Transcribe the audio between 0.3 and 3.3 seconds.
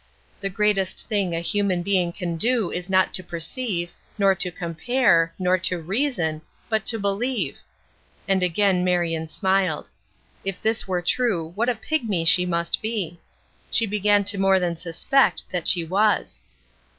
"The greatest thing a human being can do is not to